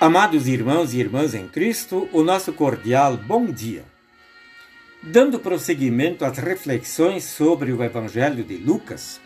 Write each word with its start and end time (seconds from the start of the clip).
Amados 0.00 0.46
irmãos 0.46 0.94
e 0.94 1.00
irmãs 1.00 1.34
em 1.34 1.48
Cristo, 1.48 2.08
o 2.12 2.22
nosso 2.22 2.52
cordial 2.52 3.16
bom 3.16 3.46
dia. 3.46 3.84
Dando 5.02 5.40
prosseguimento 5.40 6.24
às 6.24 6.38
reflexões 6.38 7.24
sobre 7.24 7.72
o 7.72 7.82
Evangelho 7.82 8.44
de 8.44 8.58
Lucas, 8.58 9.20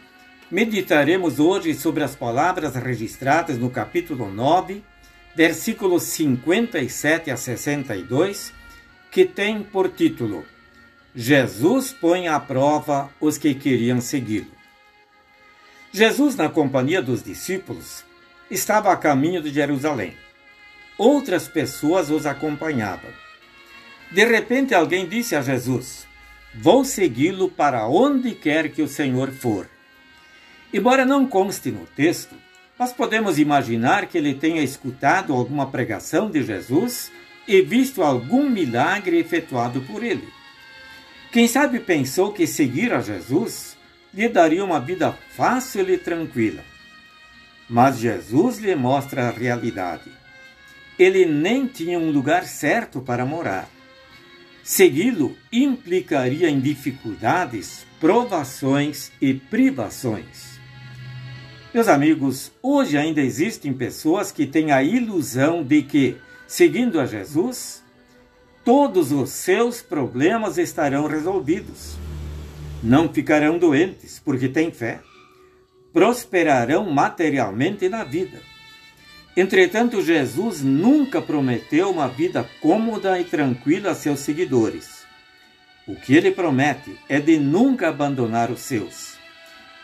meditaremos 0.50 1.38
hoje 1.38 1.74
sobre 1.74 2.02
as 2.02 2.16
palavras 2.16 2.74
registradas 2.74 3.58
no 3.58 3.68
capítulo 3.68 4.32
9, 4.32 4.82
versículos 5.36 6.04
57 6.04 7.30
a 7.30 7.36
62, 7.36 8.50
que 9.10 9.26
tem 9.26 9.62
por 9.62 9.90
título 9.90 10.42
Jesus 11.14 11.92
põe 11.92 12.28
à 12.28 12.40
prova 12.40 13.10
os 13.20 13.36
que 13.36 13.54
queriam 13.54 14.00
segui-lo. 14.00 14.50
Jesus, 15.92 16.34
na 16.34 16.48
companhia 16.48 17.02
dos 17.02 17.22
discípulos, 17.22 18.06
estava 18.50 18.90
a 18.90 18.96
caminho 18.96 19.42
de 19.42 19.50
Jerusalém 19.50 20.16
outras 21.02 21.48
pessoas 21.48 22.10
os 22.10 22.26
acompanhavam. 22.26 23.10
De 24.12 24.24
repente, 24.24 24.72
alguém 24.72 25.08
disse 25.08 25.34
a 25.34 25.42
Jesus: 25.42 26.06
Vou 26.54 26.84
segui-lo 26.84 27.50
para 27.50 27.88
onde 27.88 28.32
quer 28.32 28.70
que 28.70 28.82
o 28.82 28.88
Senhor 28.88 29.32
for. 29.32 29.68
Embora 30.72 31.04
não 31.04 31.26
conste 31.26 31.70
no 31.70 31.86
texto, 31.86 32.36
nós 32.78 32.92
podemos 32.92 33.38
imaginar 33.38 34.06
que 34.06 34.16
ele 34.16 34.34
tenha 34.34 34.62
escutado 34.62 35.32
alguma 35.32 35.66
pregação 35.70 36.30
de 36.30 36.42
Jesus 36.42 37.10
e 37.48 37.60
visto 37.60 38.02
algum 38.02 38.48
milagre 38.48 39.18
efetuado 39.18 39.80
por 39.82 40.02
ele. 40.04 40.28
Quem 41.32 41.48
sabe 41.48 41.80
pensou 41.80 42.32
que 42.32 42.46
seguir 42.46 42.92
a 42.92 43.00
Jesus 43.00 43.76
lhe 44.14 44.28
daria 44.28 44.64
uma 44.64 44.78
vida 44.78 45.12
fácil 45.34 45.90
e 45.90 45.98
tranquila. 45.98 46.62
Mas 47.68 47.98
Jesus 47.98 48.58
lhe 48.58 48.74
mostra 48.76 49.28
a 49.28 49.30
realidade 49.30 50.21
ele 50.98 51.24
nem 51.24 51.66
tinha 51.66 51.98
um 51.98 52.10
lugar 52.10 52.44
certo 52.44 53.00
para 53.00 53.24
morar. 53.24 53.68
Segui-lo 54.62 55.36
implicaria 55.52 56.48
em 56.48 56.60
dificuldades, 56.60 57.86
provações 57.98 59.10
e 59.20 59.34
privações. 59.34 60.60
Meus 61.74 61.88
amigos, 61.88 62.52
hoje 62.62 62.96
ainda 62.96 63.20
existem 63.20 63.72
pessoas 63.72 64.30
que 64.30 64.46
têm 64.46 64.70
a 64.70 64.82
ilusão 64.82 65.64
de 65.64 65.82
que, 65.82 66.16
seguindo 66.46 67.00
a 67.00 67.06
Jesus, 67.06 67.82
todos 68.64 69.10
os 69.10 69.30
seus 69.30 69.80
problemas 69.80 70.58
estarão 70.58 71.06
resolvidos. 71.08 71.96
Não 72.82 73.12
ficarão 73.12 73.58
doentes 73.58 74.20
porque 74.22 74.48
têm 74.48 74.70
fé. 74.70 75.00
Prosperarão 75.92 76.90
materialmente 76.90 77.88
na 77.88 78.04
vida 78.04 78.51
Entretanto, 79.36 80.02
Jesus 80.02 80.62
nunca 80.62 81.22
prometeu 81.22 81.90
uma 81.90 82.06
vida 82.06 82.48
cômoda 82.60 83.18
e 83.18 83.24
tranquila 83.24 83.92
a 83.92 83.94
seus 83.94 84.20
seguidores. 84.20 85.06
O 85.86 85.96
que 85.96 86.14
ele 86.14 86.30
promete 86.30 86.96
é 87.08 87.18
de 87.18 87.38
nunca 87.38 87.88
abandonar 87.88 88.50
os 88.50 88.60
seus. 88.60 89.16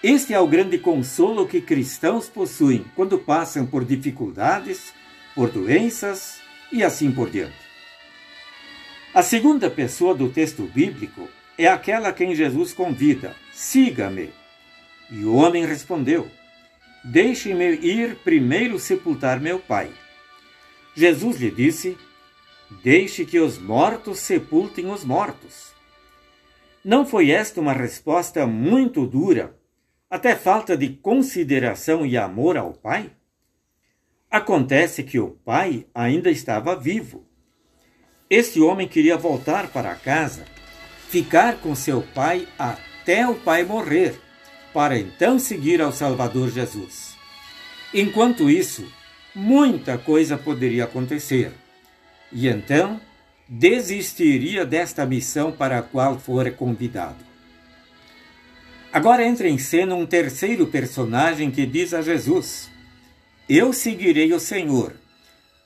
Este 0.03 0.33
é 0.33 0.39
o 0.39 0.47
grande 0.47 0.79
consolo 0.79 1.47
que 1.47 1.61
cristãos 1.61 2.29
possuem 2.29 2.85
quando 2.95 3.19
passam 3.19 3.67
por 3.67 3.85
dificuldades, 3.85 4.93
por 5.35 5.51
doenças 5.51 6.41
e 6.71 6.85
assim 6.85 7.11
por 7.11 7.31
diante. 7.31 7.57
A 9.13 9.23
segunda 9.23 9.69
pessoa 9.71 10.15
do 10.15 10.29
texto 10.29 10.63
bíblico 10.63 11.29
é 11.57 11.67
aquela 11.67 12.11
a 12.11 12.13
quem 12.13 12.35
Jesus 12.35 12.73
convida: 12.73 13.35
siga-me. 13.53 14.31
E 15.11 15.25
o 15.25 15.35
homem 15.35 15.67
respondeu: 15.67 16.31
Deixe-me 17.05 17.77
ir 17.77 18.17
primeiro 18.25 18.79
sepultar 18.79 19.41
meu 19.41 19.61
pai. 19.61 19.91
Jesus 20.95 21.41
lhe 21.41 21.51
disse: 21.51 21.97
Deixe 22.83 23.25
que 23.25 23.39
os 23.39 23.57
mortos 23.57 24.19
sepultem 24.19 24.91
os 24.91 25.05
mortos. 25.05 25.73
Não 26.85 27.07
foi 27.07 27.31
esta 27.31 27.61
uma 27.61 27.73
resposta 27.73 28.47
muito 28.47 29.07
dura, 29.07 29.57
até 30.11 30.35
falta 30.35 30.77
de 30.77 30.89
consideração 30.89 32.05
e 32.05 32.17
amor 32.17 32.57
ao 32.57 32.73
pai? 32.73 33.11
Acontece 34.31 35.03
que 35.03 35.19
o 35.19 35.31
pai 35.31 35.87
ainda 35.95 36.31
estava 36.31 36.75
vivo. 36.75 37.27
Este 38.29 38.61
homem 38.61 38.89
queria 38.89 39.17
voltar 39.17 39.69
para 39.69 39.95
casa, 39.95 40.45
ficar 41.09 41.61
com 41.61 41.75
seu 41.75 42.03
pai 42.15 42.47
até 42.59 43.27
o 43.27 43.37
pai 43.37 43.65
morrer 43.65 44.21
para 44.79 44.97
então 44.97 45.41
seguir 45.41 45.83
ao 45.83 45.91
Salvador 45.91 46.53
Jesus. 46.53 47.17
Enquanto 47.93 48.49
isso, 48.49 48.87
muita 49.35 49.99
coisa 49.99 50.39
poderia 50.39 50.85
acontecer, 50.85 51.51
e 52.31 52.47
então 52.47 53.01
desistiria 53.49 54.65
desta 54.65 55.05
missão 55.05 55.51
para 55.51 55.81
a 55.81 55.83
qual 55.83 56.17
fora 56.17 56.53
convidado. 56.53 57.17
Agora 58.93 59.27
entra 59.27 59.49
em 59.49 59.59
cena 59.59 59.97
um 59.97 60.07
terceiro 60.07 60.69
personagem 60.69 61.51
que 61.51 61.67
diz 61.67 61.93
a 61.93 62.01
Jesus: 62.01 62.71
Eu 63.49 63.73
seguirei 63.73 64.33
o 64.33 64.39
Senhor, 64.39 64.93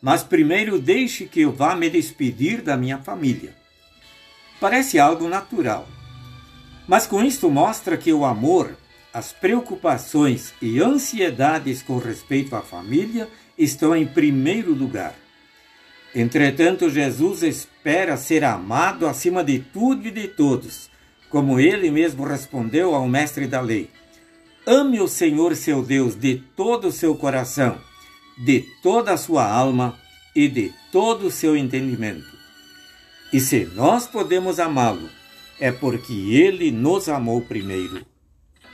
mas 0.01 0.23
primeiro 0.23 0.79
deixe 0.79 1.27
que 1.27 1.43
eu 1.43 1.53
vá 1.53 1.77
me 1.77 1.91
despedir 1.91 2.63
da 2.63 2.79
minha 2.79 2.97
família. 2.97 3.55
Parece 4.59 4.99
algo 4.99 5.29
natural, 5.29 5.87
mas 6.89 7.07
com 7.07 7.23
isto 7.23 7.51
mostra 7.51 7.99
que 7.99 8.11
o 8.11 8.25
amor 8.25 8.81
as 9.13 9.33
preocupações 9.33 10.55
e 10.61 10.81
ansiedades 10.81 11.83
com 11.83 11.99
respeito 11.99 12.57
à 12.57 12.63
família 12.63 13.29
estão 13.59 13.95
em 13.95 14.07
primeiro 14.07 14.73
lugar. 14.73 15.15
Entretanto, 16.15 16.89
Jesus 16.89 17.43
espera 17.43 18.17
ser 18.17 18.45
amado 18.45 19.07
acima 19.07 19.45
de 19.45 19.59
tudo 19.59 20.07
e 20.09 20.11
de 20.11 20.29
todos, 20.29 20.91
como 21.29 21.61
ele 21.61 21.91
mesmo 21.91 22.25
respondeu 22.25 22.95
ao 22.95 23.09
mestre 23.09 23.47
da 23.47 23.61
lei. 23.61 23.91
Ame 24.67 25.01
o 25.01 25.09
Senhor 25.09 25.57
seu 25.57 25.83
Deus 25.83 26.15
de 26.15 26.43
todo 26.57 26.89
o 26.89 26.93
seu 26.93 27.15
coração, 27.15 27.79
de 28.45 28.65
toda 28.83 29.13
a 29.13 29.17
sua 29.17 29.47
alma 29.47 29.99
e 30.37 30.49
de 30.49 30.73
todo 30.91 31.27
o 31.27 31.31
seu 31.31 31.57
entendimento. 31.57 32.31
E 33.33 33.41
se 33.41 33.65
nós 33.75 34.07
podemos 34.07 34.61
amá-lo, 34.61 35.09
é 35.59 35.73
porque 35.73 36.13
ele 36.13 36.71
nos 36.71 37.09
amou 37.09 37.41
primeiro. 37.41 38.12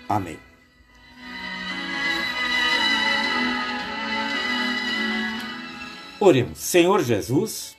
Amém. 0.08 0.38
Oremos, 6.20 6.58
Senhor 6.58 7.02
Jesus, 7.04 7.76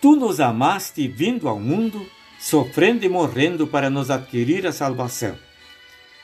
tu 0.00 0.16
nos 0.16 0.40
amaste 0.40 1.06
vindo 1.06 1.46
ao 1.46 1.60
mundo, 1.60 2.06
sofrendo 2.38 3.04
e 3.04 3.08
morrendo 3.08 3.66
para 3.66 3.90
nos 3.90 4.10
adquirir 4.10 4.66
a 4.66 4.72
salvação. 4.72 5.36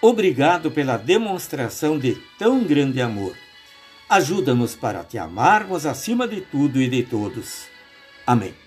Obrigado 0.00 0.70
pela 0.70 0.96
demonstração 0.96 1.98
de 1.98 2.16
tão 2.38 2.64
grande 2.64 3.02
amor. 3.02 3.36
Ajuda-nos 4.08 4.74
para 4.74 5.02
te 5.04 5.18
amarmos 5.18 5.84
acima 5.84 6.28
de 6.28 6.40
tudo 6.40 6.80
e 6.80 6.88
de 6.88 7.02
todos. 7.02 7.66
Amém. 8.26 8.65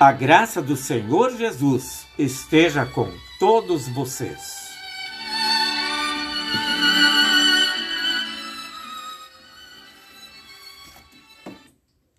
A 0.00 0.12
graça 0.12 0.62
do 0.62 0.76
Senhor 0.76 1.36
Jesus 1.36 2.06
esteja 2.16 2.86
com 2.86 3.10
todos 3.40 3.88
vocês. 3.88 4.68